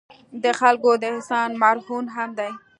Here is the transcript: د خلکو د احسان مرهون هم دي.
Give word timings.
د 0.43 0.45
خلکو 0.59 0.91
د 1.01 1.03
احسان 1.13 1.49
مرهون 1.61 2.05
هم 2.15 2.29
دي. 2.39 2.51